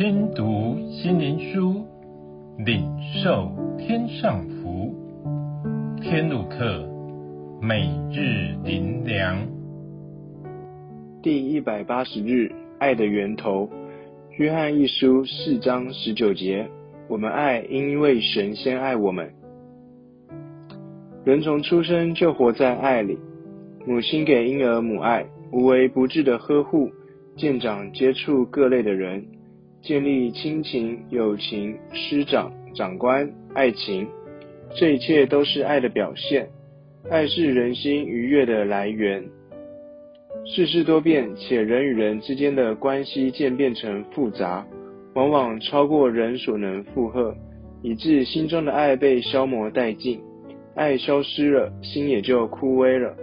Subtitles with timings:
[0.00, 1.84] 听读心灵书，
[2.64, 2.90] 领
[3.22, 4.94] 受天上福。
[6.00, 6.88] 天路客，
[7.60, 9.46] 每日灵粮。
[11.22, 13.68] 第一百八十日，爱的源头。
[14.38, 16.66] 约翰一书四章十九节：
[17.06, 19.30] 我们爱，因为神先爱我们。
[21.26, 23.18] 人从出生就活在爱里，
[23.86, 26.88] 母亲给婴儿母爱，无微不至的呵护，
[27.36, 29.26] 见长接触各类的人，
[29.82, 34.06] 建立亲情、友情、师长、长官、爱情，
[34.76, 36.48] 这一切都是爱的表现。
[37.08, 39.24] 爱是人心愉悦的来源。
[40.44, 44.66] 世事多变，且人与人之间的关系渐变成复杂，
[45.14, 47.34] 往往超过人所能负荷，
[47.82, 50.20] 以致心中的爱被消磨殆尽。
[50.74, 53.16] 爱消失了，心也就枯萎了。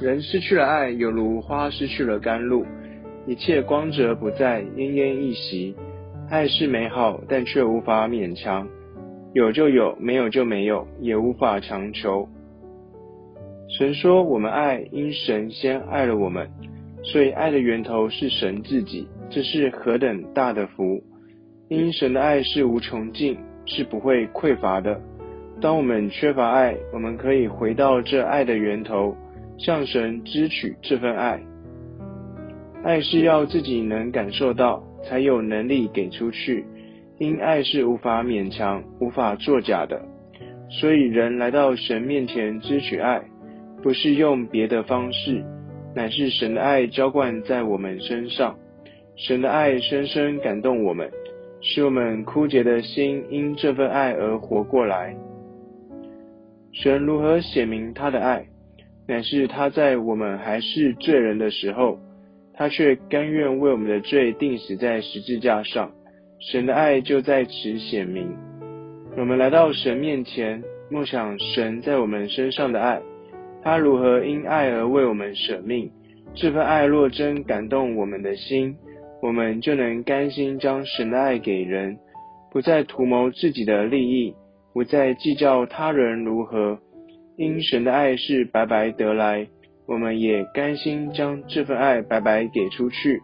[0.00, 2.64] 人失去了爱，犹如花失去了甘露，
[3.26, 5.76] 一切光泽不再，奄奄一息。
[6.28, 8.68] 爱是美好，但却无法勉强，
[9.34, 12.28] 有就有，没有就没有，也无法强求。
[13.78, 16.48] 神说：“我们爱，因神先爱了我们，
[17.02, 19.08] 所以爱的源头是神自己。
[19.28, 21.02] 这是何等大的福！
[21.68, 25.00] 因神的爱是无穷尽，是不会匮乏的。”
[25.60, 29.14] 当我们缺乏爱，我们可以回到这爱的源头，
[29.58, 31.40] 向神支取这份爱。
[32.82, 36.64] 爱是要自己能感受到，才有能力给出去。
[37.18, 40.00] 因爱是无法勉强、无法作假的，
[40.70, 43.22] 所以人来到神面前支取爱，
[43.82, 45.44] 不是用别的方式，
[45.94, 48.56] 乃是神的爱浇灌在我们身上。
[49.16, 51.10] 神的爱深深感动我们，
[51.60, 55.14] 使我们枯竭的心因这份爱而活过来。
[56.72, 58.46] 神如何显明他的爱？
[59.06, 61.98] 乃是他在我们还是罪人的时候，
[62.60, 65.92] 他却甘愿为我们的罪钉死在十字架上。
[66.40, 68.36] 神的爱就在此显明。
[69.16, 73.00] 我们来到神面前，梦想神在我们身上的爱，
[73.62, 75.90] 他如何因爱而为我们舍命。
[76.34, 78.76] 这份爱若真感动我们的心，
[79.22, 81.96] 我们就能甘心将神的爱给人，
[82.52, 84.34] 不再图谋自己的利益。
[84.74, 86.78] 不再计较他人如何，
[87.38, 89.48] 因神的爱是白白得来，
[89.90, 93.20] 我们也甘心将这份爱白白给出去，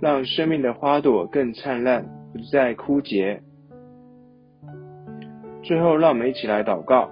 [0.00, 3.40] 让生命的花朵更灿烂，不再枯竭。
[5.64, 7.10] 最后，让我们一起来祷告：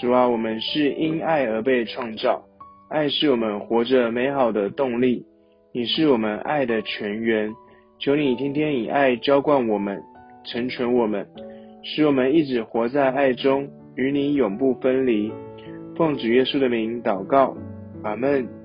[0.00, 2.42] 主啊，我们是因爱而被创造，
[2.88, 5.24] 爱是我们活着美好的动力，
[5.72, 7.52] 你是我们爱的泉源，
[8.00, 10.02] 求你天天以爱浇灌我们，
[10.46, 11.28] 成全我们。
[11.84, 15.32] 使我们一直活在爱中，与你永不分离。
[15.96, 17.56] 奉主耶稣的名祷告，
[18.02, 18.59] 阿门。